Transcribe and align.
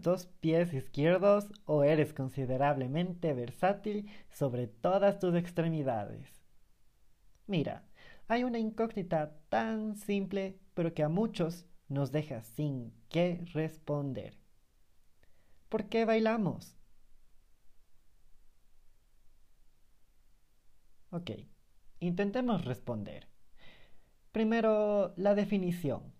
¿Tienes 0.00 0.24
dos 0.24 0.32
pies 0.40 0.72
izquierdos 0.72 1.48
o 1.66 1.84
eres 1.84 2.14
considerablemente 2.14 3.34
versátil 3.34 4.08
sobre 4.30 4.66
todas 4.66 5.18
tus 5.18 5.34
extremidades? 5.34 6.26
Mira, 7.46 7.84
hay 8.26 8.44
una 8.44 8.58
incógnita 8.58 9.36
tan 9.50 9.96
simple, 9.96 10.58
pero 10.72 10.94
que 10.94 11.02
a 11.02 11.10
muchos 11.10 11.66
nos 11.88 12.12
deja 12.12 12.40
sin 12.42 12.94
qué 13.10 13.44
responder. 13.52 14.38
¿Por 15.68 15.88
qué 15.90 16.06
bailamos? 16.06 16.78
Ok, 21.10 21.30
intentemos 21.98 22.64
responder. 22.64 23.28
Primero, 24.32 25.12
la 25.16 25.34
definición. 25.34 26.19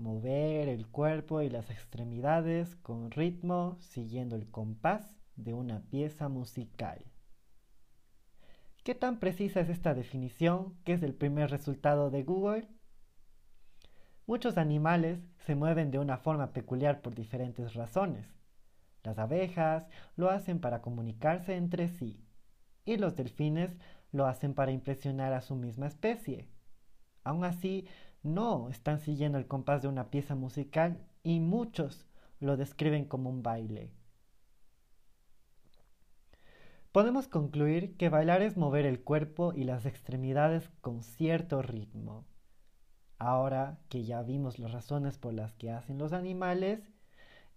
Mover 0.00 0.70
el 0.70 0.86
cuerpo 0.86 1.42
y 1.42 1.50
las 1.50 1.68
extremidades 1.68 2.74
con 2.76 3.10
ritmo 3.10 3.76
siguiendo 3.80 4.34
el 4.34 4.50
compás 4.50 5.14
de 5.36 5.52
una 5.52 5.82
pieza 5.90 6.30
musical. 6.30 7.04
¿Qué 8.82 8.94
tan 8.94 9.18
precisa 9.18 9.60
es 9.60 9.68
esta 9.68 9.92
definición 9.92 10.74
que 10.84 10.94
es 10.94 11.02
el 11.02 11.12
primer 11.12 11.50
resultado 11.50 12.10
de 12.10 12.22
Google? 12.22 12.66
Muchos 14.26 14.56
animales 14.56 15.20
se 15.44 15.54
mueven 15.54 15.90
de 15.90 15.98
una 15.98 16.16
forma 16.16 16.54
peculiar 16.54 17.02
por 17.02 17.14
diferentes 17.14 17.74
razones. 17.74 18.26
Las 19.02 19.18
abejas 19.18 19.86
lo 20.16 20.30
hacen 20.30 20.60
para 20.60 20.80
comunicarse 20.80 21.56
entre 21.56 21.88
sí 21.88 22.24
y 22.86 22.96
los 22.96 23.16
delfines 23.16 23.76
lo 24.12 24.24
hacen 24.24 24.54
para 24.54 24.72
impresionar 24.72 25.34
a 25.34 25.42
su 25.42 25.56
misma 25.56 25.88
especie. 25.88 26.48
Aún 27.22 27.44
así, 27.44 27.86
no 28.22 28.68
están 28.68 29.00
siguiendo 29.00 29.38
el 29.38 29.46
compás 29.46 29.82
de 29.82 29.88
una 29.88 30.10
pieza 30.10 30.34
musical 30.34 31.06
y 31.22 31.40
muchos 31.40 32.06
lo 32.38 32.56
describen 32.56 33.04
como 33.04 33.30
un 33.30 33.42
baile. 33.42 33.90
Podemos 36.92 37.28
concluir 37.28 37.96
que 37.96 38.08
bailar 38.08 38.42
es 38.42 38.56
mover 38.56 38.84
el 38.84 39.00
cuerpo 39.02 39.52
y 39.54 39.64
las 39.64 39.86
extremidades 39.86 40.68
con 40.80 41.02
cierto 41.02 41.62
ritmo. 41.62 42.24
Ahora 43.18 43.78
que 43.88 44.04
ya 44.04 44.22
vimos 44.22 44.58
las 44.58 44.72
razones 44.72 45.18
por 45.18 45.34
las 45.34 45.52
que 45.54 45.70
hacen 45.70 45.98
los 45.98 46.12
animales, 46.12 46.80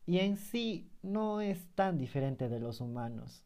y 0.06 0.20
en 0.20 0.38
sí 0.38 0.92
no 1.02 1.42
es 1.42 1.68
tan 1.76 1.98
diferente 1.98 2.50
de 2.50 2.60
los 2.60 2.82
humanos. 2.82 3.46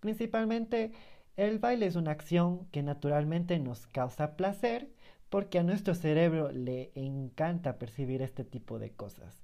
Principalmente 0.00 0.92
el 1.36 1.58
baile 1.60 1.86
es 1.86 1.96
una 1.96 2.10
acción 2.10 2.66
que 2.66 2.82
naturalmente 2.82 3.58
nos 3.58 3.86
causa 3.86 4.36
placer 4.36 4.92
porque 5.30 5.58
a 5.58 5.62
nuestro 5.62 5.94
cerebro 5.94 6.50
le 6.52 6.92
encanta 6.94 7.78
percibir 7.78 8.22
este 8.22 8.44
tipo 8.44 8.78
de 8.78 8.92
cosas. 8.92 9.42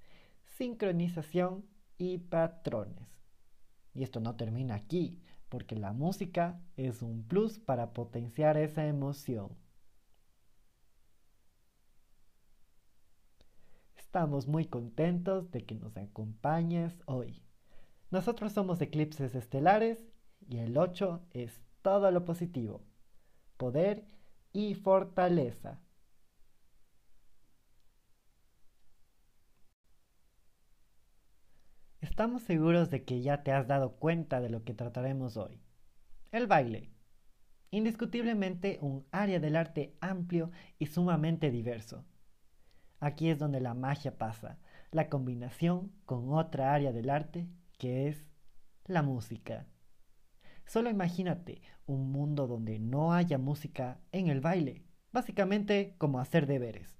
Sincronización 0.56 1.64
y 1.98 2.18
patrones. 2.18 3.08
Y 3.94 4.02
esto 4.02 4.20
no 4.20 4.36
termina 4.36 4.74
aquí, 4.74 5.20
porque 5.48 5.76
la 5.76 5.92
música 5.92 6.60
es 6.76 7.02
un 7.02 7.22
plus 7.24 7.58
para 7.58 7.92
potenciar 7.92 8.56
esa 8.56 8.86
emoción. 8.86 9.56
Estamos 13.96 14.46
muy 14.46 14.64
contentos 14.64 15.50
de 15.50 15.64
que 15.64 15.74
nos 15.74 15.96
acompañes 15.96 17.02
hoy. 17.06 17.42
Nosotros 18.10 18.52
somos 18.52 18.80
eclipses 18.80 19.34
estelares 19.34 20.04
y 20.48 20.58
el 20.58 20.78
8 20.78 21.20
es 21.32 21.60
todo 21.82 22.10
lo 22.10 22.24
positivo, 22.24 22.82
poder 23.56 24.13
y 24.54 24.74
fortaleza. 24.74 25.80
Estamos 32.00 32.42
seguros 32.44 32.88
de 32.88 33.04
que 33.04 33.20
ya 33.20 33.42
te 33.42 33.50
has 33.50 33.66
dado 33.66 33.96
cuenta 33.96 34.40
de 34.40 34.48
lo 34.48 34.62
que 34.62 34.72
trataremos 34.72 35.36
hoy. 35.36 35.60
El 36.30 36.46
baile. 36.46 36.92
Indiscutiblemente 37.72 38.78
un 38.80 39.04
área 39.10 39.40
del 39.40 39.56
arte 39.56 39.96
amplio 40.00 40.52
y 40.78 40.86
sumamente 40.86 41.50
diverso. 41.50 42.04
Aquí 43.00 43.30
es 43.30 43.40
donde 43.40 43.60
la 43.60 43.74
magia 43.74 44.16
pasa, 44.16 44.60
la 44.92 45.08
combinación 45.08 45.90
con 46.04 46.32
otra 46.32 46.72
área 46.72 46.92
del 46.92 47.10
arte 47.10 47.48
que 47.76 48.06
es 48.06 48.30
la 48.84 49.02
música. 49.02 49.66
Solo 50.66 50.90
imagínate 50.90 51.62
un 51.86 52.10
mundo 52.10 52.46
donde 52.46 52.78
no 52.78 53.12
haya 53.12 53.38
música 53.38 54.00
en 54.12 54.28
el 54.28 54.40
baile, 54.40 54.82
básicamente 55.12 55.94
como 55.98 56.18
hacer 56.18 56.46
deberes. 56.46 56.98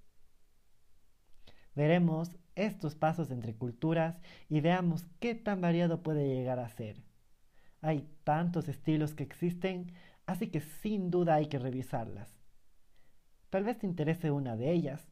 Veremos 1.74 2.36
estos 2.54 2.94
pasos 2.94 3.30
entre 3.30 3.54
culturas 3.54 4.20
y 4.48 4.60
veamos 4.60 5.06
qué 5.18 5.34
tan 5.34 5.60
variado 5.60 6.02
puede 6.02 6.28
llegar 6.28 6.60
a 6.60 6.68
ser. 6.68 7.02
Hay 7.80 8.08
tantos 8.22 8.68
estilos 8.68 9.14
que 9.14 9.24
existen, 9.24 9.92
así 10.26 10.48
que 10.48 10.60
sin 10.60 11.10
duda 11.10 11.34
hay 11.34 11.46
que 11.46 11.58
revisarlas. 11.58 12.38
Tal 13.50 13.64
vez 13.64 13.78
te 13.78 13.86
interese 13.86 14.30
una 14.30 14.56
de 14.56 14.72
ellas. 14.72 15.10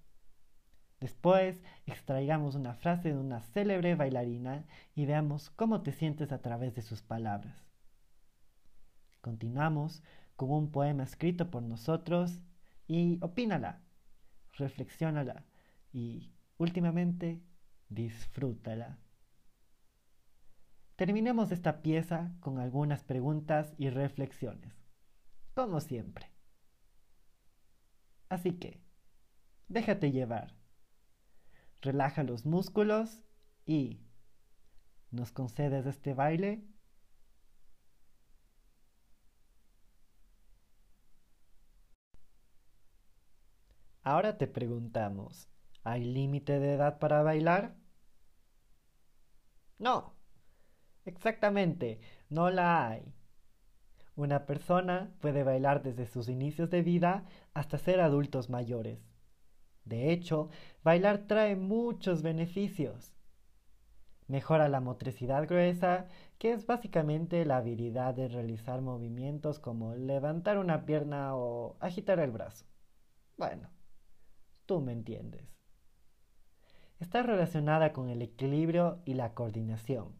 Después 1.00 1.60
extraigamos 1.84 2.54
una 2.54 2.74
frase 2.74 3.08
de 3.12 3.18
una 3.18 3.40
célebre 3.40 3.96
bailarina 3.96 4.64
y 4.94 5.06
veamos 5.06 5.50
cómo 5.50 5.82
te 5.82 5.92
sientes 5.92 6.30
a 6.30 6.40
través 6.40 6.74
de 6.74 6.82
sus 6.82 7.02
palabras. 7.02 7.71
Continuamos 9.22 10.02
con 10.34 10.50
un 10.50 10.72
poema 10.72 11.04
escrito 11.04 11.48
por 11.48 11.62
nosotros 11.62 12.42
y 12.88 13.18
opínala, 13.22 13.80
reflexiónala 14.54 15.44
y 15.92 16.32
últimamente 16.58 17.40
disfrútala. 17.88 18.98
Terminemos 20.96 21.52
esta 21.52 21.82
pieza 21.82 22.34
con 22.40 22.58
algunas 22.58 23.04
preguntas 23.04 23.72
y 23.78 23.90
reflexiones, 23.90 24.74
como 25.54 25.80
siempre. 25.80 26.28
Así 28.28 28.54
que, 28.54 28.80
déjate 29.68 30.10
llevar, 30.10 30.56
relaja 31.80 32.24
los 32.24 32.44
músculos 32.44 33.22
y 33.66 34.00
¿nos 35.12 35.30
concedes 35.30 35.86
este 35.86 36.12
baile? 36.12 36.71
Ahora 44.04 44.36
te 44.36 44.48
preguntamos, 44.48 45.48
¿hay 45.84 46.02
límite 46.02 46.58
de 46.58 46.74
edad 46.74 46.98
para 46.98 47.22
bailar? 47.22 47.76
No, 49.78 50.14
exactamente, 51.04 52.00
no 52.28 52.50
la 52.50 52.88
hay. 52.88 53.14
Una 54.16 54.44
persona 54.44 55.14
puede 55.20 55.44
bailar 55.44 55.82
desde 55.82 56.06
sus 56.06 56.28
inicios 56.28 56.68
de 56.68 56.82
vida 56.82 57.26
hasta 57.54 57.78
ser 57.78 58.00
adultos 58.00 58.50
mayores. 58.50 58.98
De 59.84 60.12
hecho, 60.12 60.50
bailar 60.82 61.26
trae 61.28 61.54
muchos 61.54 62.22
beneficios. 62.22 63.14
Mejora 64.26 64.68
la 64.68 64.80
motricidad 64.80 65.46
gruesa, 65.46 66.08
que 66.38 66.52
es 66.52 66.66
básicamente 66.66 67.44
la 67.44 67.58
habilidad 67.58 68.14
de 68.14 68.28
realizar 68.28 68.80
movimientos 68.80 69.60
como 69.60 69.94
levantar 69.94 70.58
una 70.58 70.84
pierna 70.86 71.36
o 71.36 71.76
agitar 71.80 72.18
el 72.18 72.32
brazo. 72.32 72.64
Bueno, 73.36 73.68
Tú 74.66 74.80
me 74.80 74.92
entiendes. 74.92 75.52
Está 77.00 77.22
relacionada 77.22 77.92
con 77.92 78.08
el 78.08 78.22
equilibrio 78.22 79.02
y 79.04 79.14
la 79.14 79.34
coordinación. 79.34 80.14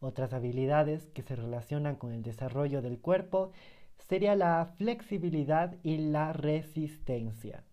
Otras 0.00 0.34
habilidades 0.34 1.08
que 1.10 1.22
se 1.22 1.34
relacionan 1.34 1.96
con 1.96 2.12
el 2.12 2.22
desarrollo 2.22 2.82
del 2.82 3.00
cuerpo 3.00 3.52
sería 3.96 4.36
la 4.36 4.66
flexibilidad 4.76 5.76
y 5.82 5.96
la 5.96 6.34
resistencia. 6.34 7.64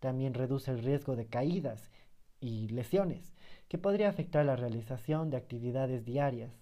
También 0.00 0.32
reduce 0.32 0.70
el 0.70 0.82
riesgo 0.82 1.14
de 1.14 1.26
caídas 1.26 1.90
y 2.40 2.68
lesiones, 2.68 3.34
que 3.68 3.76
podría 3.76 4.08
afectar 4.08 4.46
la 4.46 4.56
realización 4.56 5.28
de 5.28 5.36
actividades 5.36 6.06
diarias. 6.06 6.54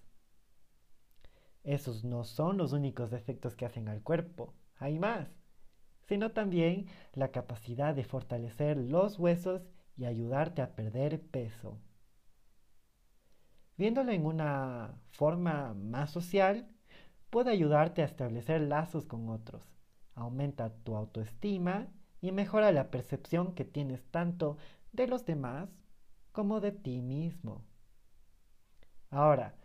Esos 1.63 2.05
no 2.05 2.25
son 2.25 2.57
los 2.57 2.73
únicos 2.73 3.13
efectos 3.13 3.55
que 3.55 3.67
hacen 3.67 3.89
al 3.89 4.03
cuerpo, 4.03 4.55
hay 4.79 4.99
más 4.99 5.29
sino 6.07 6.31
también 6.33 6.87
la 7.13 7.29
capacidad 7.29 7.95
de 7.95 8.05
fortalecer 8.05 8.77
los 8.77 9.19
huesos 9.19 9.63
y 9.97 10.05
ayudarte 10.05 10.63
a 10.63 10.75
perder 10.75 11.21
peso. 11.21 11.79
Viéndolo 13.77 14.13
en 14.13 14.25
una 14.25 14.95
forma 15.11 15.75
más 15.75 16.11
social, 16.11 16.69
puede 17.31 17.51
ayudarte 17.51 18.03
a 18.03 18.07
establecer 18.07 18.61
lazos 18.63 19.05
con 19.05 19.29
otros, 19.29 19.63
aumenta 20.15 20.71
tu 20.71 20.97
autoestima 20.97 21.89
y 22.21 22.33
mejora 22.33 22.73
la 22.73 22.91
percepción 22.91 23.55
que 23.55 23.65
tienes 23.65 24.03
tanto 24.11 24.57
de 24.93 25.07
los 25.07 25.27
demás 25.27 25.69
como 26.33 26.61
de 26.61 26.73
ti 26.73 27.03
mismo. 27.03 27.65
Ahora, 29.11 29.57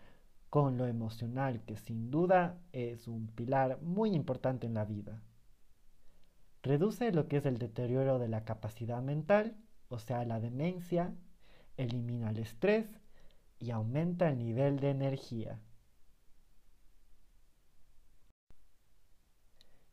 con 0.50 0.78
lo 0.78 0.86
emocional 0.86 1.64
que 1.64 1.78
sin 1.78 2.12
duda 2.12 2.60
es 2.74 3.08
un 3.08 3.28
pilar 3.28 3.82
muy 3.82 4.14
importante 4.14 4.68
en 4.68 4.74
la 4.74 4.84
vida. 4.84 5.22
Reduce 6.64 7.12
lo 7.12 7.28
que 7.28 7.38
es 7.38 7.46
el 7.46 7.58
deterioro 7.58 8.20
de 8.20 8.28
la 8.28 8.46
capacidad 8.46 9.02
mental, 9.02 9.58
o 9.90 9.98
sea, 9.98 10.24
la 10.26 10.40
demencia, 10.40 11.14
elimina 11.78 12.30
el 12.30 12.38
estrés 12.38 12.88
y 13.60 13.72
aumenta 13.72 14.30
el 14.30 14.38
nivel 14.38 14.80
de 14.80 14.92
energía. 14.92 15.60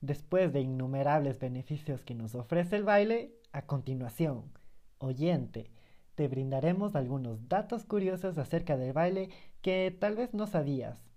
Después 0.00 0.52
de 0.52 0.60
innumerables 0.60 1.40
beneficios 1.40 2.04
que 2.04 2.14
nos 2.14 2.34
ofrece 2.34 2.76
el 2.76 2.84
baile, 2.84 3.34
a 3.52 3.66
continuación, 3.66 4.52
oyente, 4.98 5.70
te 6.14 6.28
brindaremos 6.28 6.94
algunos 6.94 7.48
datos 7.48 7.84
curiosos 7.84 8.38
acerca 8.38 8.76
del 8.76 8.92
baile 8.92 9.30
que 9.62 9.96
tal 9.98 10.16
vez 10.16 10.34
no 10.34 10.46
sabías. 10.46 11.07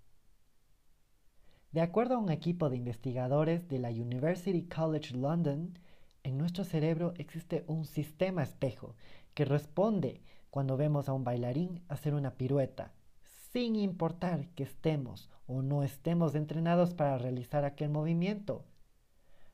De 1.72 1.80
acuerdo 1.80 2.16
a 2.16 2.18
un 2.18 2.30
equipo 2.30 2.68
de 2.68 2.76
investigadores 2.76 3.66
de 3.66 3.78
la 3.78 3.88
University 3.88 4.62
College 4.64 5.16
London, 5.16 5.78
en 6.22 6.36
nuestro 6.36 6.64
cerebro 6.64 7.14
existe 7.16 7.64
un 7.66 7.86
sistema 7.86 8.42
espejo 8.42 8.94
que 9.32 9.46
responde 9.46 10.20
cuando 10.50 10.76
vemos 10.76 11.08
a 11.08 11.14
un 11.14 11.24
bailarín 11.24 11.80
hacer 11.88 12.12
una 12.12 12.34
pirueta, 12.34 12.92
sin 13.52 13.76
importar 13.76 14.48
que 14.48 14.64
estemos 14.64 15.30
o 15.46 15.62
no 15.62 15.82
estemos 15.82 16.34
entrenados 16.34 16.92
para 16.92 17.16
realizar 17.16 17.64
aquel 17.64 17.88
movimiento. 17.88 18.66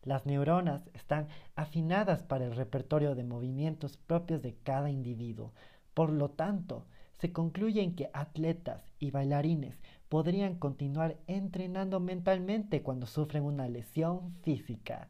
Las 0.02 0.26
neuronas 0.26 0.90
están 0.94 1.28
afinadas 1.54 2.24
para 2.24 2.46
el 2.46 2.56
repertorio 2.56 3.14
de 3.14 3.22
movimientos 3.22 3.96
propios 3.96 4.42
de 4.42 4.56
cada 4.56 4.90
individuo. 4.90 5.52
Por 5.94 6.10
lo 6.10 6.30
tanto, 6.30 6.84
se 7.20 7.32
concluye 7.32 7.80
en 7.80 7.94
que 7.94 8.10
atletas 8.12 8.90
y 8.98 9.12
bailarines 9.12 9.78
podrían 10.08 10.58
continuar 10.58 11.18
entrenando 11.26 12.00
mentalmente 12.00 12.82
cuando 12.82 13.06
sufren 13.06 13.44
una 13.44 13.68
lesión 13.68 14.34
física. 14.42 15.08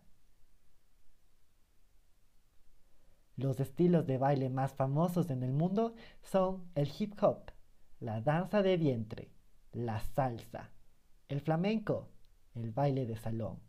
Los 3.36 3.60
estilos 3.60 4.04
de 4.06 4.18
baile 4.18 4.50
más 4.50 4.74
famosos 4.74 5.30
en 5.30 5.44
el 5.44 5.52
mundo 5.52 5.94
son 6.22 6.64
el 6.74 6.90
hip 6.98 7.14
hop, 7.22 7.52
la 8.00 8.20
danza 8.20 8.62
de 8.62 8.76
vientre, 8.76 9.30
la 9.72 10.00
salsa, 10.00 10.70
el 11.28 11.40
flamenco, 11.40 12.08
el 12.56 12.72
baile 12.72 13.06
de 13.06 13.16
salón, 13.16 13.60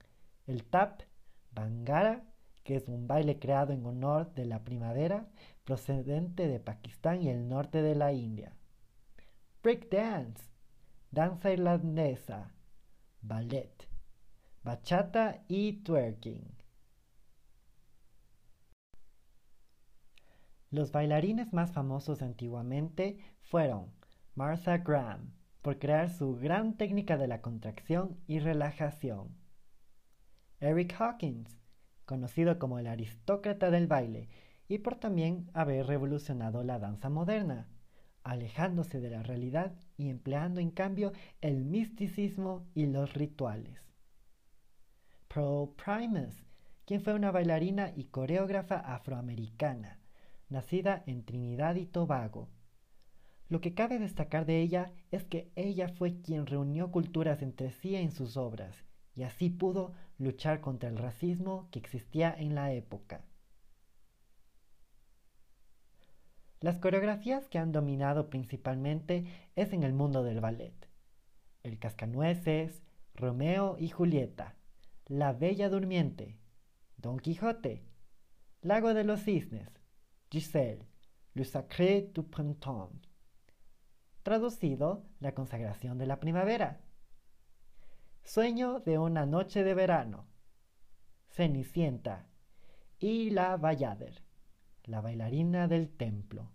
el 0.48 0.64
tap, 0.64 1.04
bangara, 1.52 2.24
que 2.64 2.75
es 2.75 2.88
un 2.88 3.08
baile 3.08 3.38
creado 3.38 3.72
en 3.72 3.86
honor 3.86 4.34
de 4.34 4.46
la 4.46 4.64
primavera 4.64 5.28
procedente 5.66 6.48
de 6.48 6.60
Pakistán 6.60 7.22
y 7.22 7.30
el 7.30 7.48
norte 7.48 7.84
de 7.84 7.94
la 7.94 8.12
India. 8.12 8.54
Break 9.62 9.90
dance, 9.90 10.49
danza 11.12 11.52
irlandesa, 11.52 12.52
ballet, 13.22 13.88
bachata 14.64 15.44
y 15.48 15.84
twerking. 15.84 16.56
Los 20.72 20.92
bailarines 20.92 21.52
más 21.52 21.72
famosos 21.72 22.22
antiguamente 22.22 23.18
fueron 23.42 23.92
Martha 24.36 24.78
Graham, 24.78 25.34
por 25.64 25.80
crear 25.80 26.10
su 26.10 26.36
gran 26.36 26.78
técnica 26.78 27.18
de 27.18 27.28
la 27.28 27.42
contracción 27.42 28.20
y 28.28 28.40
relajación. 28.40 29.36
Eric 30.60 30.96
Hawkins, 31.00 31.58
conocido 32.06 32.60
como 32.60 32.80
el 32.80 32.88
aristócrata 32.88 33.72
del 33.72 33.88
baile, 33.88 34.30
y 34.68 34.78
por 34.78 34.96
también 34.96 35.50
haber 35.54 35.88
revolucionado 35.88 36.64
la 36.64 36.78
danza 36.78 37.10
moderna, 37.10 37.68
alejándose 38.24 39.00
de 39.00 39.10
la 39.10 39.24
realidad 39.24 39.74
y 39.98 40.10
empleando 40.10 40.60
en 40.60 40.71
cambio 40.71 41.13
el 41.42 41.66
misticismo 41.66 42.68
y 42.74 42.86
los 42.86 43.13
rituales. 43.13 43.80
Pearl 45.27 45.69
Primus, 45.75 46.44
quien 46.86 47.01
fue 47.01 47.13
una 47.13 47.31
bailarina 47.31 47.94
y 47.95 48.06
coreógrafa 48.06 48.77
afroamericana, 48.77 50.00
nacida 50.50 51.04
en 51.06 51.24
Trinidad 51.24 51.75
y 51.75 51.86
Tobago. 51.86 52.50
Lo 53.48 53.62
que 53.62 53.74
cabe 53.74 54.00
destacar 54.00 54.45
de 54.45 54.62
ella 54.62 54.92
es 55.12 55.24
que 55.24 55.51
ella 55.56 55.89
fue 55.89 56.22
quien 56.22 56.45
reunió 56.45 56.92
culturas 56.92 57.42
entre 57.42 57.72
sí 57.72 57.95
en 57.95 58.12
sus 58.12 58.38
obras, 58.38 58.75
y 59.15 59.24
así 59.24 59.50
pudo 59.50 59.94
luchar 60.18 60.62
contra 60.62 60.89
el 60.89 60.98
racismo 60.98 61.68
que 61.72 61.80
existía 61.80 62.33
en 62.38 62.56
la 62.56 62.74
época. 62.74 63.24
Las 66.62 66.78
coreografías 66.78 67.48
que 67.48 67.58
han 67.58 67.72
dominado 67.72 68.30
principalmente 68.30 69.26
es 69.56 69.72
en 69.72 69.84
el 69.84 69.94
mundo 69.94 70.24
del 70.24 70.42
ballet. 70.42 70.90
El 71.64 71.80
Cascanueces, 71.80 72.84
Romeo 73.16 73.78
y 73.80 73.90
Julieta, 73.90 74.56
La 75.06 75.32
Bella 75.32 75.70
Durmiente, 75.70 76.38
Don 76.98 77.18
Quijote, 77.18 77.86
Lago 78.62 78.94
de 78.94 79.06
los 79.06 79.24
Cisnes, 79.24 79.70
Giselle, 80.30 80.86
Le 81.34 81.46
Sacré 81.46 82.12
du 82.14 82.30
Printemps. 82.30 83.08
Traducido, 84.24 85.06
la 85.20 85.34
consagración 85.34 85.98
de 85.98 86.08
la 86.08 86.20
primavera. 86.20 86.82
Sueño 88.22 88.82
de 88.82 88.98
una 88.98 89.26
noche 89.26 89.64
de 89.64 89.74
verano. 89.74 90.28
Cenicienta. 91.30 92.28
Y 93.00 93.30
la 93.30 93.56
la 94.89 95.01
bailarina 95.01 95.68
del 95.68 95.89
templo. 95.89 96.51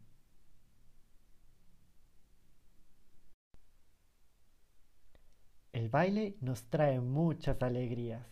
El 5.72 5.88
baile 5.88 6.36
nos 6.40 6.64
trae 6.64 7.00
muchas 7.00 7.62
alegrías, 7.62 8.26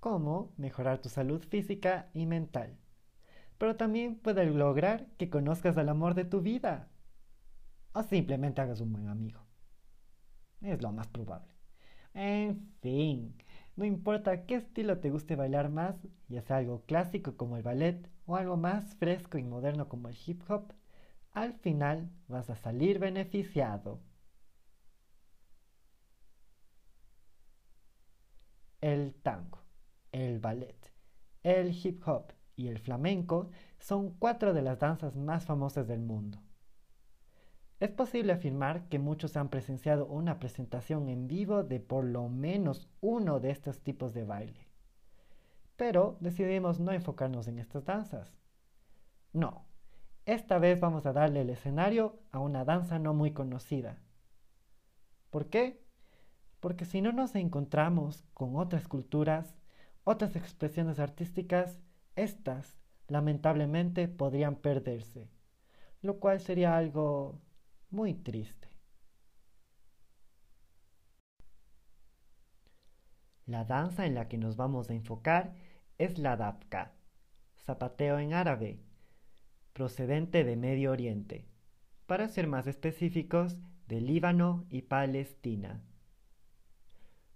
como 0.00 0.52
mejorar 0.56 0.98
tu 1.00 1.08
salud 1.08 1.42
física 1.42 2.10
y 2.14 2.26
mental 2.26 2.78
pero 3.58 3.76
también 3.76 4.16
puede 4.16 4.46
lograr 4.46 5.06
que 5.18 5.28
conozcas 5.28 5.76
al 5.76 5.88
amor 5.88 6.14
de 6.14 6.24
tu 6.24 6.40
vida. 6.40 6.88
O 7.92 8.02
simplemente 8.04 8.60
hagas 8.60 8.80
un 8.80 8.92
buen 8.92 9.08
amigo. 9.08 9.40
Es 10.62 10.80
lo 10.80 10.92
más 10.92 11.08
probable. 11.08 11.52
En 12.14 12.72
fin, 12.80 13.36
no 13.76 13.84
importa 13.84 14.46
qué 14.46 14.56
estilo 14.56 14.98
te 14.98 15.10
guste 15.10 15.36
bailar 15.36 15.70
más, 15.70 15.96
ya 16.28 16.42
sea 16.42 16.58
algo 16.58 16.82
clásico 16.82 17.36
como 17.36 17.56
el 17.56 17.62
ballet 17.62 18.08
o 18.28 18.36
algo 18.36 18.58
más 18.58 18.94
fresco 18.96 19.38
y 19.38 19.42
moderno 19.42 19.88
como 19.88 20.08
el 20.08 20.16
hip 20.26 20.42
hop, 20.50 20.74
al 21.32 21.54
final 21.54 22.10
vas 22.28 22.50
a 22.50 22.56
salir 22.56 22.98
beneficiado. 22.98 24.00
El 28.82 29.14
tango, 29.14 29.64
el 30.12 30.40
ballet, 30.40 30.92
el 31.42 31.70
hip 31.74 32.06
hop 32.06 32.34
y 32.54 32.68
el 32.68 32.78
flamenco 32.78 33.50
son 33.78 34.10
cuatro 34.18 34.52
de 34.52 34.60
las 34.62 34.78
danzas 34.78 35.16
más 35.16 35.46
famosas 35.46 35.88
del 35.88 36.00
mundo. 36.00 36.38
Es 37.80 37.90
posible 37.90 38.32
afirmar 38.32 38.88
que 38.88 38.98
muchos 38.98 39.38
han 39.38 39.48
presenciado 39.48 40.04
una 40.06 40.38
presentación 40.38 41.08
en 41.08 41.28
vivo 41.28 41.64
de 41.64 41.80
por 41.80 42.04
lo 42.04 42.28
menos 42.28 42.90
uno 43.00 43.40
de 43.40 43.52
estos 43.52 43.80
tipos 43.80 44.12
de 44.12 44.24
baile. 44.24 44.67
Pero 45.78 46.18
decidimos 46.18 46.80
no 46.80 46.90
enfocarnos 46.90 47.46
en 47.46 47.60
estas 47.60 47.84
danzas. 47.84 48.36
No, 49.32 49.64
esta 50.26 50.58
vez 50.58 50.80
vamos 50.80 51.06
a 51.06 51.12
darle 51.12 51.42
el 51.42 51.50
escenario 51.50 52.18
a 52.32 52.40
una 52.40 52.64
danza 52.64 52.98
no 52.98 53.14
muy 53.14 53.30
conocida. 53.30 54.02
¿Por 55.30 55.48
qué? 55.50 55.80
Porque 56.58 56.84
si 56.84 57.00
no 57.00 57.12
nos 57.12 57.36
encontramos 57.36 58.26
con 58.34 58.56
otras 58.56 58.88
culturas, 58.88 59.54
otras 60.02 60.34
expresiones 60.34 60.98
artísticas, 60.98 61.78
estas 62.16 62.76
lamentablemente 63.06 64.08
podrían 64.08 64.56
perderse, 64.56 65.30
lo 66.02 66.18
cual 66.18 66.40
sería 66.40 66.76
algo 66.76 67.40
muy 67.90 68.14
triste. 68.14 68.68
La 73.46 73.64
danza 73.64 74.06
en 74.06 74.16
la 74.16 74.26
que 74.26 74.38
nos 74.38 74.56
vamos 74.56 74.90
a 74.90 74.94
enfocar 74.94 75.54
es 75.98 76.16
la 76.18 76.36
dabka, 76.36 76.92
zapateo 77.64 78.20
en 78.20 78.32
árabe, 78.32 78.78
procedente 79.72 80.44
de 80.44 80.56
Medio 80.56 80.92
Oriente, 80.92 81.44
para 82.06 82.28
ser 82.28 82.46
más 82.46 82.66
específicos, 82.68 83.60
de 83.88 84.00
Líbano 84.00 84.64
y 84.70 84.82
Palestina. 84.82 85.82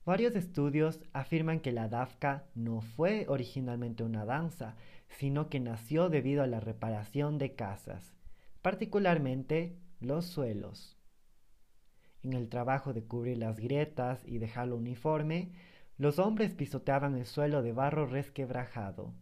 Varios 0.05 0.37
estudios 0.37 1.01
afirman 1.13 1.61
que 1.61 1.73
la 1.73 1.89
dafka 1.89 2.45
no 2.55 2.83
fue 2.83 3.25
originalmente 3.29 4.05
una 4.05 4.25
danza, 4.25 4.77
sino 5.09 5.49
que 5.49 5.61
nació 5.61 6.09
debido 6.09 6.43
a 6.43 6.47
la 6.47 6.61
reparación 6.61 7.39
de 7.39 7.55
casas, 7.55 8.15
particularmente 8.61 9.79
los 10.01 10.27
suelos. 10.27 10.99
En 12.23 12.35
el 12.35 12.49
trabajo 12.49 12.93
de 12.93 13.05
cubrir 13.05 13.39
las 13.39 13.59
grietas 13.59 14.23
y 14.27 14.39
dejarlo 14.39 14.77
uniforme, 14.77 15.53
los 15.99 16.19
hombres 16.19 16.55
pisoteaban 16.55 17.17
el 17.17 17.27
suelo 17.27 17.63
de 17.63 17.73
barro 17.73 18.07
resquebrajado. 18.07 19.15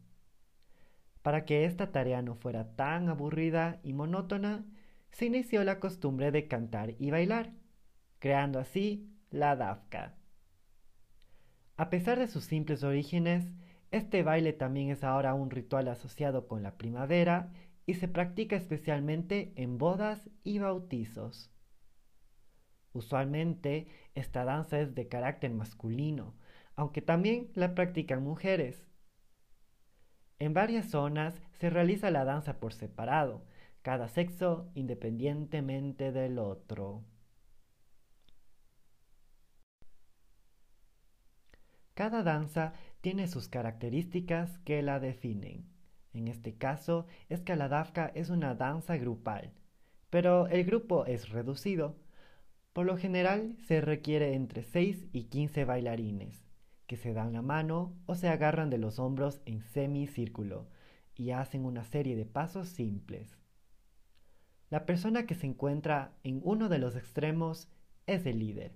Para 1.23 1.45
que 1.45 1.65
esta 1.65 1.93
tarea 1.93 2.23
no 2.23 2.35
fuera 2.35 2.75
tan 2.77 3.09
aburrida 3.09 3.81
y 3.83 3.93
monótona, 3.93 4.65
se 5.11 5.27
inició 5.27 5.65
la 5.65 5.81
costumbre 5.81 6.31
de 6.31 6.49
cantar 6.49 6.95
y 6.99 7.11
bailar, 7.11 7.53
creando 8.19 8.59
así 8.59 9.11
la 9.31 9.57
dafka. 9.57 10.15
A 11.77 11.91
pesar 11.91 12.19
de 12.19 12.29
sus 12.29 12.45
simples 12.45 12.83
orígenes, 12.85 13.53
este 13.91 14.23
baile 14.23 14.53
también 14.53 14.91
es 14.91 15.03
ahora 15.03 15.35
un 15.35 15.51
ritual 15.51 15.89
asociado 15.89 16.47
con 16.47 16.63
la 16.63 16.77
primavera 16.77 17.53
y 17.87 17.95
se 17.95 18.07
practica 18.07 18.55
especialmente 18.55 19.53
en 19.57 19.79
bodas 19.79 20.31
y 20.45 20.59
bautizos. 20.59 21.51
Usualmente 22.93 23.89
esta 24.15 24.45
danza 24.45 24.81
es 24.81 24.95
de 24.95 25.09
carácter 25.09 25.53
masculino, 25.53 26.35
aunque 26.81 27.03
también 27.03 27.51
la 27.53 27.75
practican 27.75 28.23
mujeres. 28.23 28.83
En 30.39 30.55
varias 30.55 30.89
zonas 30.89 31.39
se 31.59 31.69
realiza 31.69 32.11
la 32.11 32.25
danza 32.25 32.59
por 32.59 32.73
separado, 32.73 33.45
cada 33.83 34.09
sexo 34.09 34.71
independientemente 34.75 36.11
del 36.11 36.39
otro. 36.39 37.05
Cada 41.93 42.23
danza 42.23 42.73
tiene 43.03 43.29
sus 43.29 43.49
características 43.49 44.57
que 44.61 44.81
la 44.81 45.01
definen. 45.01 45.69
En 46.15 46.29
este 46.29 46.57
caso 46.57 47.05
es 47.29 47.43
que 47.43 47.57
la 47.57 47.69
dafka 47.69 48.11
es 48.15 48.31
una 48.31 48.55
danza 48.55 48.97
grupal, 48.97 49.53
pero 50.09 50.47
el 50.47 50.65
grupo 50.65 51.05
es 51.05 51.29
reducido. 51.29 51.99
Por 52.73 52.87
lo 52.87 52.97
general 52.97 53.59
se 53.67 53.83
requiere 53.83 54.33
entre 54.33 54.63
6 54.63 55.09
y 55.13 55.25
15 55.25 55.67
bailarines, 55.67 56.50
que 56.91 56.97
se 56.97 57.13
dan 57.13 57.33
la 57.33 57.41
mano 57.41 57.95
o 58.07 58.17
se 58.17 58.29
agarran 58.29 58.69
de 58.69 58.77
los 58.77 58.99
hombros 58.99 59.41
en 59.45 59.63
semicírculo 59.63 60.67
y 61.15 61.31
hacen 61.31 61.65
una 61.65 61.85
serie 61.85 62.17
de 62.17 62.27
pasos 62.27 62.69
simples. 62.69 63.39
La 64.71 64.87
persona 64.87 65.25
que 65.25 65.37
se 65.37 65.47
encuentra 65.47 66.17
en 66.25 66.41
uno 66.43 66.69
de 66.69 66.79
los 66.79 66.97
extremos 66.97 67.69
es 68.09 68.27
el 68.27 68.41
líder. 68.41 68.75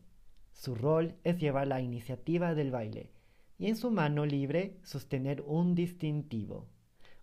Su 0.53 0.77
rol 0.77 1.17
es 1.25 1.41
llevar 1.41 1.67
la 1.67 1.81
iniciativa 1.81 2.55
del 2.55 2.71
baile 2.71 3.11
y 3.59 3.67
en 3.67 3.75
su 3.75 3.91
mano 3.91 4.27
libre 4.27 4.79
sostener 4.85 5.41
un 5.41 5.75
distintivo, 5.75 6.69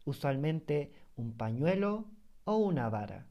usualmente 0.03 0.91
un 1.15 1.37
pañuelo 1.37 2.11
o 2.43 2.57
una 2.57 2.89
vara. 2.89 3.27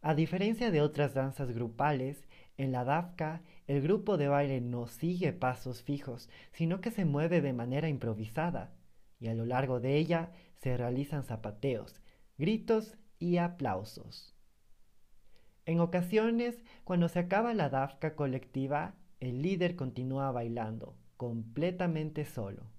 A 0.00 0.14
diferencia 0.14 0.70
de 0.70 0.80
otras 0.80 1.12
danzas 1.12 1.52
grupales, 1.52 2.25
en 2.58 2.72
la 2.72 2.84
dafka 2.84 3.42
el 3.66 3.82
grupo 3.82 4.16
de 4.16 4.28
baile 4.28 4.60
no 4.60 4.86
sigue 4.86 5.32
pasos 5.32 5.82
fijos, 5.82 6.28
sino 6.52 6.80
que 6.80 6.90
se 6.90 7.04
mueve 7.04 7.40
de 7.40 7.52
manera 7.52 7.88
improvisada, 7.88 8.72
y 9.18 9.28
a 9.28 9.34
lo 9.34 9.44
largo 9.44 9.80
de 9.80 9.96
ella 9.96 10.32
se 10.56 10.76
realizan 10.76 11.24
zapateos, 11.24 12.00
gritos 12.38 12.96
y 13.18 13.38
aplausos. 13.38 14.34
En 15.64 15.80
ocasiones, 15.80 16.62
cuando 16.84 17.08
se 17.08 17.18
acaba 17.18 17.52
la 17.54 17.68
dafka 17.68 18.14
colectiva, 18.14 18.94
el 19.20 19.42
líder 19.42 19.74
continúa 19.74 20.30
bailando, 20.30 20.96
completamente 21.16 22.24
solo. 22.24 22.70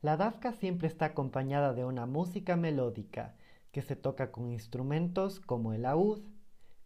La 0.00 0.16
dafka 0.16 0.52
siempre 0.52 0.86
está 0.86 1.06
acompañada 1.06 1.74
de 1.74 1.84
una 1.84 2.06
música 2.06 2.56
melódica 2.56 3.34
que 3.78 3.82
se 3.82 3.94
toca 3.94 4.32
con 4.32 4.50
instrumentos 4.50 5.38
como 5.38 5.72
el 5.72 5.82
laúd, 5.82 6.24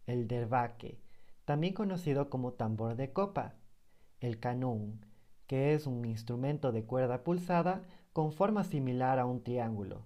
el 0.05 0.27
derbaque, 0.27 1.01
también 1.43 1.73
conocido 1.73 2.29
como 2.29 2.53
tambor 2.53 2.95
de 2.95 3.11
copa, 3.11 3.55
el 4.19 4.39
canún, 4.39 5.03
que 5.47 5.73
es 5.73 5.87
un 5.87 6.05
instrumento 6.05 6.71
de 6.71 6.85
cuerda 6.85 7.23
pulsada 7.23 7.81
con 8.13 8.31
forma 8.31 8.63
similar 8.63 9.17
a 9.17 9.25
un 9.25 9.41
triángulo, 9.41 10.05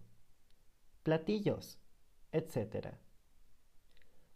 platillos, 1.04 1.78
etc. 2.32 2.96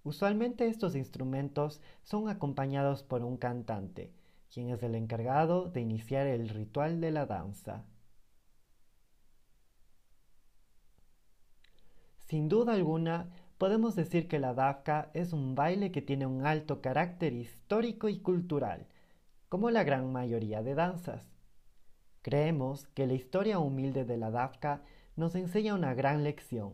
Usualmente 0.04 0.68
estos 0.68 0.98
instrumentos 0.98 1.80
son 2.04 2.28
acompañados 2.28 3.02
por 3.02 3.24
un 3.24 3.38
cantante, 3.38 4.12
quien 4.54 4.72
es 4.72 4.84
el 4.84 4.96
encargado 4.96 5.70
de 5.70 5.80
iniciar 5.80 6.28
el 6.28 6.50
ritual 6.50 7.00
de 7.00 7.12
la 7.12 7.26
danza. 7.26 7.86
Sin 12.32 12.48
duda 12.48 12.72
alguna, 12.72 13.28
podemos 13.58 13.94
decir 13.94 14.30
que 14.30 14.40
la 14.40 14.54
dafka 14.54 15.10
es 15.14 15.34
un 15.34 15.54
baile 15.54 15.92
que 15.92 16.02
tiene 16.02 16.26
un 16.26 16.46
alto 16.46 16.80
carácter 16.82 17.34
histórico 17.34 18.08
y 18.08 18.20
cultural, 18.20 18.88
como 19.50 19.70
la 19.70 19.84
gran 19.84 20.14
mayoría 20.14 20.64
de 20.64 20.74
danzas. 20.74 21.30
Creemos 22.22 22.88
que 22.88 23.06
la 23.06 23.16
historia 23.16 23.60
humilde 23.60 24.06
de 24.06 24.16
la 24.16 24.32
dafka 24.32 24.82
nos 25.18 25.36
enseña 25.36 25.76
una 25.76 25.94
gran 25.94 26.24
lección, 26.24 26.72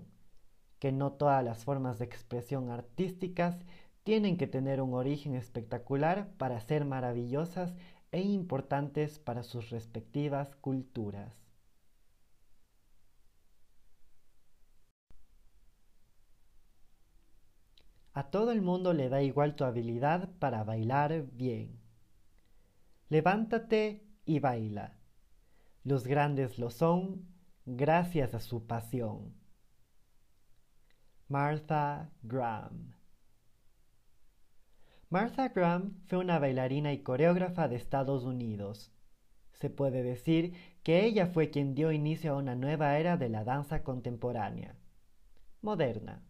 que 0.77 0.91
no 0.91 1.13
todas 1.13 1.43
las 1.43 1.63
formas 1.63 1.97
de 1.97 2.05
expresión 2.05 2.69
artísticas 2.69 3.57
tienen 4.03 4.37
que 4.37 4.45
tener 4.45 4.79
un 4.79 4.93
origen 4.93 5.33
espectacular 5.33 6.29
para 6.37 6.59
ser 6.59 6.85
maravillosas 6.85 7.73
e 8.11 8.21
importantes 8.21 9.17
para 9.17 9.41
sus 9.41 9.71
respectivas 9.71 10.55
culturas. 10.57 11.46
A 18.17 18.31
todo 18.31 18.51
el 18.51 18.63
mundo 18.63 18.93
le 18.93 19.09
da 19.09 19.21
igual 19.21 19.55
tu 19.55 19.63
habilidad 19.63 20.31
para 20.39 20.63
bailar 20.63 21.27
bien. 21.33 21.79
Levántate 23.09 24.07
y 24.25 24.39
baila. 24.39 24.97
Los 25.83 26.07
grandes 26.07 26.57
lo 26.57 26.71
son 26.71 27.27
gracias 27.67 28.33
a 28.33 28.39
su 28.39 28.65
pasión. 28.65 29.35
Martha 31.27 32.09
Graham 32.23 32.95
Martha 35.11 35.49
Graham 35.49 36.01
fue 36.07 36.17
una 36.17 36.39
bailarina 36.39 36.93
y 36.93 37.03
coreógrafa 37.03 37.67
de 37.67 37.75
Estados 37.75 38.23
Unidos. 38.23 38.91
Se 39.53 39.69
puede 39.69 40.01
decir 40.01 40.55
que 40.81 41.05
ella 41.05 41.27
fue 41.27 41.51
quien 41.51 41.75
dio 41.75 41.91
inicio 41.91 42.33
a 42.33 42.37
una 42.37 42.55
nueva 42.55 42.97
era 42.97 43.15
de 43.15 43.29
la 43.29 43.43
danza 43.43 43.83
contemporánea, 43.83 44.75
moderna. 45.61 46.26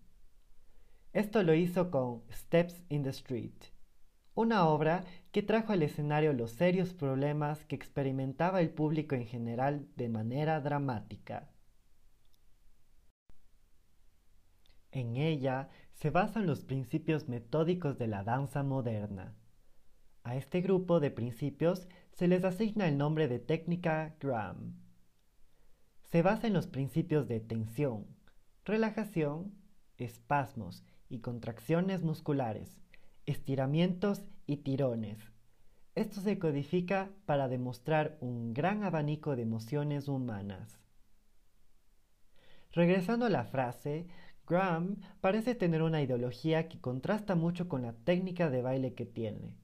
Esto 1.18 1.42
lo 1.42 1.56
hizo 1.56 1.90
con 1.90 2.22
Steps 2.32 2.84
in 2.90 3.02
the 3.02 3.10
Street, 3.10 3.56
una 4.36 4.68
obra 4.68 5.04
que 5.32 5.42
trajo 5.42 5.74
al 5.74 5.82
escenario 5.82 6.32
los 6.32 6.52
serios 6.52 6.94
problemas 6.94 7.66
que 7.66 7.76
experimentaba 7.76 8.62
el 8.62 8.70
público 8.70 9.16
en 9.16 9.26
general 9.26 9.88
de 9.96 10.10
manera 10.10 10.62
dramática. 10.62 11.50
En 14.92 15.18
ella 15.18 15.70
se 15.92 16.12
basan 16.12 16.46
los 16.46 16.64
principios 16.64 17.28
metódicos 17.28 17.98
de 17.98 18.06
la 18.06 18.24
danza 18.24 18.62
moderna. 18.62 19.34
A 20.22 20.36
este 20.36 20.62
grupo 20.62 21.00
de 21.00 21.10
principios 21.10 21.88
se 22.12 22.28
les 22.28 22.44
asigna 22.44 22.88
el 22.88 22.96
nombre 22.96 23.28
de 23.28 23.40
técnica 23.40 24.16
Graham. 24.20 24.76
Se 26.04 26.22
basa 26.22 26.46
en 26.46 26.54
los 26.54 26.68
principios 26.68 27.28
de 27.28 27.40
tensión, 27.40 28.06
relajación, 28.66 29.56
espasmos 29.98 30.86
y 31.10 31.20
contracciones 31.20 32.04
musculares, 32.04 32.82
estiramientos 33.26 34.24
y 34.46 34.58
tirones. 34.58 35.18
Esto 35.96 36.22
se 36.22 36.38
codifica 36.38 37.10
para 37.26 37.48
demostrar 37.48 38.18
un 38.22 38.54
gran 38.54 38.84
abanico 38.84 39.36
de 39.36 39.42
emociones 39.42 40.08
humanas. 40.08 40.80
Regresando 42.72 43.26
a 43.26 43.30
la 43.30 43.46
frase, 43.46 44.08
Graham 44.48 44.98
parece 45.20 45.56
tener 45.56 45.82
una 45.82 46.02
ideología 46.02 46.70
que 46.70 46.80
contrasta 46.80 47.36
mucho 47.36 47.68
con 47.68 47.82
la 47.82 47.94
técnica 47.94 48.50
de 48.50 48.62
baile 48.62 48.94
que 48.94 49.06
tiene, 49.06 49.56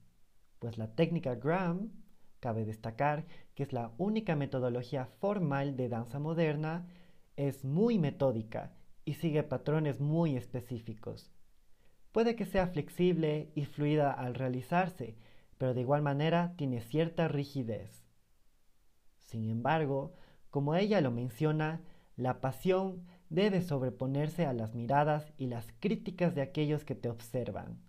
pues 0.58 0.78
la 0.78 0.94
técnica 0.94 1.34
Graham, 1.36 1.92
cabe 2.40 2.64
destacar 2.64 3.26
que 3.54 3.62
es 3.62 3.72
la 3.72 3.92
única 3.96 4.36
metodología 4.36 5.06
formal 5.06 5.76
de 5.76 5.88
danza 5.88 6.18
moderna, 6.18 6.86
es 7.36 7.64
muy 7.64 7.98
metódica 7.98 8.72
y 9.04 9.14
sigue 9.14 9.42
patrones 9.42 10.00
muy 10.00 10.36
específicos. 10.36 11.33
Puede 12.14 12.36
que 12.36 12.46
sea 12.46 12.68
flexible 12.68 13.50
y 13.56 13.64
fluida 13.64 14.12
al 14.12 14.36
realizarse, 14.36 15.16
pero 15.58 15.74
de 15.74 15.80
igual 15.80 16.00
manera 16.00 16.54
tiene 16.56 16.80
cierta 16.80 17.26
rigidez. 17.26 18.06
Sin 19.18 19.50
embargo, 19.50 20.14
como 20.48 20.76
ella 20.76 21.00
lo 21.00 21.10
menciona, 21.10 21.80
la 22.14 22.40
pasión 22.40 23.04
debe 23.30 23.62
sobreponerse 23.62 24.46
a 24.46 24.52
las 24.52 24.76
miradas 24.76 25.32
y 25.38 25.48
las 25.48 25.66
críticas 25.80 26.36
de 26.36 26.42
aquellos 26.42 26.84
que 26.84 26.94
te 26.94 27.08
observan. 27.08 27.82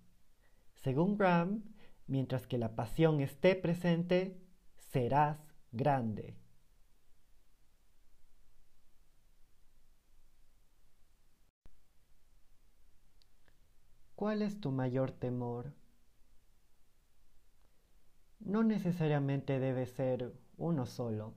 Según 0.73 1.19
Graham, 1.19 1.61
mientras 2.07 2.47
que 2.47 2.57
la 2.57 2.75
pasión 2.75 3.21
esté 3.21 3.53
presente, 3.53 4.41
serás 4.75 5.37
grande. 5.71 6.35
¿Cuál 14.25 14.41
es 14.41 14.59
tu 14.59 14.71
mayor 14.71 15.11
temor? 15.11 15.71
No 18.39 18.63
necesariamente 18.63 19.59
debe 19.59 19.85
ser 19.85 20.33
uno 20.57 20.87
solo. 20.87 21.35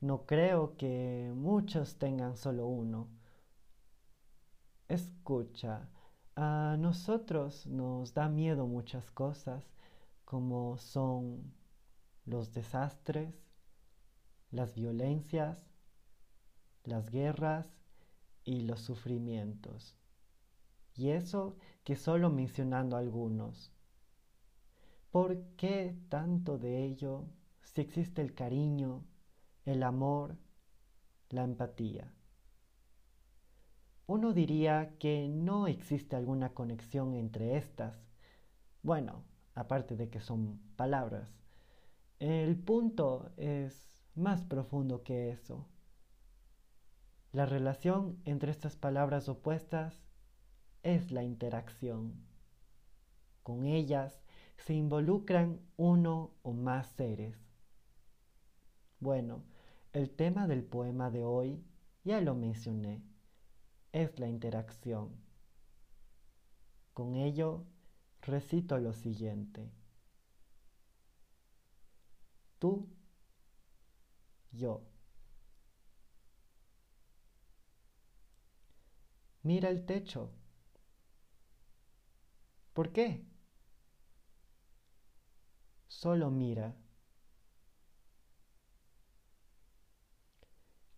No 0.00 0.26
creo 0.26 0.76
que 0.76 1.32
muchos 1.36 1.96
tengan 1.96 2.36
solo 2.36 2.66
uno. 2.66 3.08
Escucha, 4.88 5.88
a 6.34 6.74
nosotros 6.76 7.68
nos 7.68 8.14
da 8.14 8.28
miedo 8.28 8.66
muchas 8.66 9.12
cosas, 9.12 9.72
como 10.24 10.76
son 10.76 11.54
los 12.24 12.52
desastres, 12.52 13.32
las 14.50 14.74
violencias, 14.74 15.70
las 16.82 17.10
guerras 17.10 17.68
y 18.42 18.62
los 18.62 18.80
sufrimientos. 18.80 19.94
Y 20.96 21.10
eso 21.10 21.56
que 21.84 21.96
solo 21.96 22.30
mencionando 22.30 22.96
algunos. 22.96 23.72
¿Por 25.10 25.38
qué 25.56 25.96
tanto 26.08 26.58
de 26.58 26.84
ello 26.84 27.26
si 27.62 27.82
existe 27.82 28.22
el 28.22 28.34
cariño, 28.34 29.04
el 29.64 29.82
amor, 29.82 30.36
la 31.28 31.44
empatía? 31.44 32.12
Uno 34.06 34.32
diría 34.32 34.96
que 34.98 35.28
no 35.28 35.66
existe 35.66 36.16
alguna 36.16 36.52
conexión 36.52 37.14
entre 37.14 37.56
estas. 37.56 37.96
Bueno, 38.82 39.24
aparte 39.54 39.96
de 39.96 40.10
que 40.10 40.20
son 40.20 40.60
palabras. 40.76 41.30
El 42.18 42.58
punto 42.58 43.32
es 43.36 43.88
más 44.14 44.42
profundo 44.42 45.02
que 45.02 45.30
eso. 45.30 45.68
La 47.32 47.46
relación 47.46 48.20
entre 48.24 48.50
estas 48.50 48.76
palabras 48.76 49.28
opuestas 49.28 50.04
es 50.84 51.10
la 51.10 51.24
interacción. 51.24 52.14
Con 53.42 53.64
ellas 53.64 54.22
se 54.58 54.74
involucran 54.74 55.60
uno 55.76 56.34
o 56.42 56.52
más 56.52 56.88
seres. 56.88 57.36
Bueno, 59.00 59.42
el 59.92 60.10
tema 60.10 60.46
del 60.46 60.62
poema 60.62 61.10
de 61.10 61.24
hoy 61.24 61.64
ya 62.04 62.20
lo 62.20 62.34
mencioné, 62.34 63.02
es 63.92 64.18
la 64.20 64.28
interacción. 64.28 65.16
Con 66.92 67.16
ello 67.16 67.64
recito 68.20 68.78
lo 68.78 68.92
siguiente. 68.92 69.72
Tú, 72.58 72.88
yo. 74.52 74.82
Mira 79.42 79.70
el 79.70 79.84
techo. 79.86 80.30
¿Por 82.74 82.92
qué? 82.92 83.24
Solo 85.88 86.30
mira. 86.30 86.76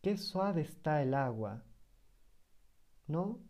Qué 0.00 0.16
suave 0.16 0.62
está 0.62 1.02
el 1.02 1.12
agua, 1.12 1.62
¿no? 3.08 3.40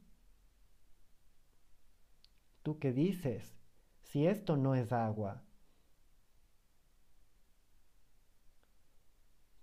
¿Tú 2.62 2.78
qué 2.78 2.92
dices? 2.92 3.56
Si 4.02 4.26
esto 4.26 4.58
no 4.58 4.74
es 4.74 4.92
agua. 4.92 5.42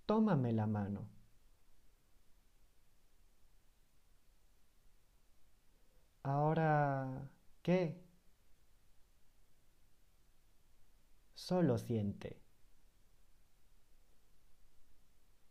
Tómame 0.06 0.52
la 0.54 0.66
mano. 0.66 1.08
Ahora, 6.24 7.30
¿qué? 7.62 8.03
Solo 11.46 11.76
siente. 11.76 12.40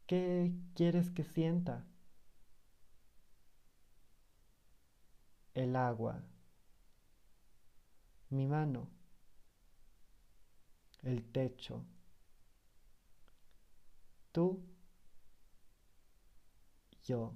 ¿Qué 0.07 0.53
quieres 0.75 1.11
que 1.11 1.25
sienta? 1.25 1.85
El 5.55 5.75
agua, 5.75 6.21
mi 8.31 8.45
mano, 8.47 8.89
el 11.03 11.21
techo, 11.31 11.85
tú, 14.31 14.59
yo. 17.07 17.33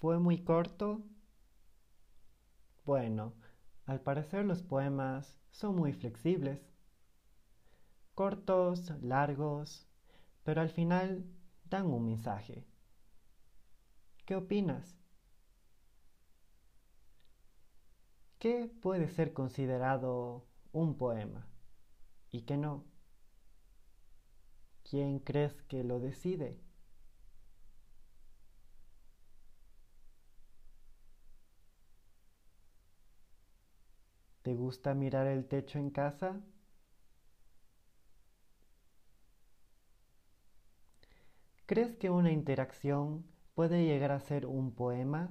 ¿Fue 0.00 0.18
muy 0.18 0.38
corto? 0.42 1.04
Bueno, 2.90 3.34
al 3.86 4.00
parecer 4.00 4.44
los 4.44 4.64
poemas 4.64 5.38
son 5.52 5.76
muy 5.76 5.92
flexibles. 5.92 6.60
Cortos, 8.16 8.90
largos, 9.00 9.86
pero 10.42 10.60
al 10.60 10.70
final 10.70 11.24
dan 11.66 11.86
un 11.86 12.04
mensaje. 12.06 12.66
¿Qué 14.26 14.34
opinas? 14.34 14.96
¿Qué 18.40 18.68
puede 18.82 19.06
ser 19.08 19.32
considerado 19.32 20.44
un 20.72 20.98
poema 20.98 21.46
y 22.32 22.42
qué 22.42 22.56
no? 22.56 22.84
¿Quién 24.82 25.20
crees 25.20 25.62
que 25.62 25.84
lo 25.84 26.00
decide? 26.00 26.60
¿Te 34.42 34.54
gusta 34.54 34.92
mirar 34.94 35.26
el 35.28 35.46
techo 35.46 35.78
en 35.78 35.88
casa? 35.88 36.42
¿Crees 41.64 41.96
que 41.96 42.10
una 42.10 42.32
interacción 42.32 43.24
puede 43.54 43.86
llegar 43.86 44.12
a 44.12 44.20
ser 44.20 44.44
un 44.44 44.72
poema? 44.74 45.30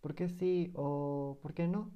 ¿Por 0.00 0.14
qué 0.14 0.28
sí 0.28 0.72
o 0.76 1.38
por 1.42 1.54
qué 1.54 1.66
no? 1.68 1.90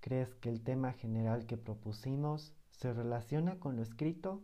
¿Crees 0.00 0.34
que 0.34 0.48
el 0.48 0.64
tema 0.64 0.92
general 0.92 1.46
que 1.46 1.56
propusimos 1.56 2.52
se 2.72 2.92
relaciona 2.92 3.60
con 3.60 3.76
lo 3.76 3.82
escrito? 3.84 4.42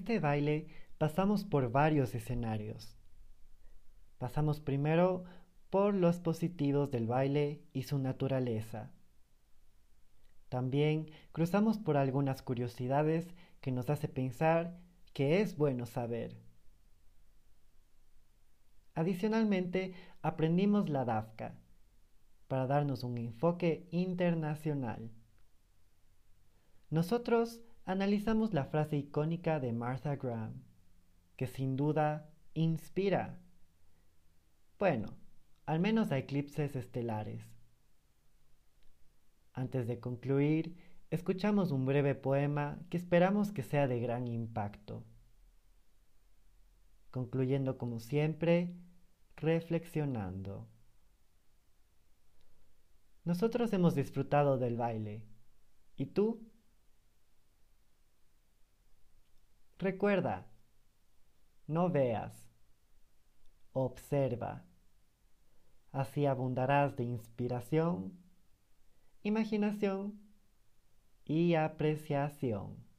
Este 0.00 0.18
baile 0.18 0.66
pasamos 0.96 1.44
por 1.44 1.70
varios 1.70 2.14
escenarios. 2.14 2.96
Pasamos 4.16 4.58
primero 4.58 5.24
por 5.68 5.92
los 5.92 6.18
positivos 6.20 6.90
del 6.90 7.06
baile 7.06 7.62
y 7.74 7.82
su 7.82 7.98
naturaleza. 7.98 8.92
También 10.48 11.10
cruzamos 11.32 11.78
por 11.78 11.98
algunas 11.98 12.40
curiosidades 12.40 13.28
que 13.60 13.72
nos 13.72 13.90
hace 13.90 14.08
pensar 14.08 14.80
que 15.12 15.42
es 15.42 15.58
bueno 15.58 15.84
saber. 15.84 16.40
Adicionalmente, 18.94 19.92
aprendimos 20.22 20.88
la 20.88 21.04
DAFCA 21.04 21.58
para 22.48 22.66
darnos 22.66 23.04
un 23.04 23.18
enfoque 23.18 23.86
internacional. 23.90 25.10
Nosotros 26.88 27.60
analizamos 27.90 28.54
la 28.54 28.66
frase 28.66 28.96
icónica 28.96 29.58
de 29.58 29.72
Martha 29.72 30.14
Graham, 30.14 30.62
que 31.36 31.48
sin 31.48 31.76
duda 31.76 32.30
inspira. 32.54 33.40
Bueno, 34.78 35.08
al 35.66 35.80
menos 35.80 36.12
a 36.12 36.18
eclipses 36.18 36.76
estelares. 36.76 37.42
Antes 39.52 39.88
de 39.88 39.98
concluir, 39.98 40.76
escuchamos 41.10 41.72
un 41.72 41.84
breve 41.84 42.14
poema 42.14 42.78
que 42.90 42.96
esperamos 42.96 43.50
que 43.50 43.64
sea 43.64 43.88
de 43.88 43.98
gran 43.98 44.28
impacto. 44.28 45.02
Concluyendo 47.10 47.76
como 47.76 47.98
siempre, 47.98 48.72
reflexionando. 49.34 50.68
Nosotros 53.24 53.72
hemos 53.72 53.96
disfrutado 53.96 54.58
del 54.58 54.76
baile. 54.76 55.24
¿Y 55.96 56.06
tú? 56.06 56.49
Recuerda, 59.80 60.46
no 61.66 61.88
veas, 61.88 62.46
observa. 63.72 64.66
Así 65.90 66.26
abundarás 66.26 66.96
de 66.96 67.04
inspiración, 67.04 68.12
imaginación 69.22 70.20
y 71.24 71.54
apreciación. 71.54 72.89